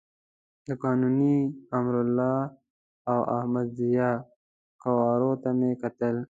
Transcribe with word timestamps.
د 0.67 0.69
قانوني، 0.83 1.37
امرالله 1.77 2.37
او 3.11 3.19
احمد 3.37 3.67
ضیاء 3.79 4.15
قوارو 4.83 5.31
ته 5.41 5.49
مې 5.59 5.71
کتل. 5.81 6.15